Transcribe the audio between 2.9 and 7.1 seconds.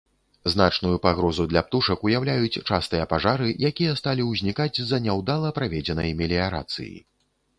пажары, якія сталі ўзнікаць з-за няўдала праведзенай меліярацыі.